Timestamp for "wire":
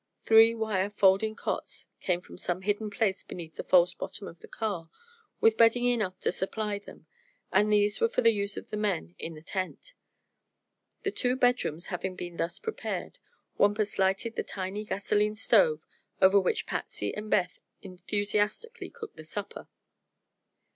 0.55-0.89